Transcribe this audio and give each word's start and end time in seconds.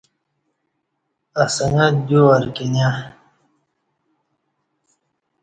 اسنگہ 1.43 1.87
دیو 2.05 2.21
وار 2.25 2.43
کنیہ 2.55 2.89